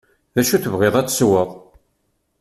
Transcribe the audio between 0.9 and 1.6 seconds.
ad tesweḍ.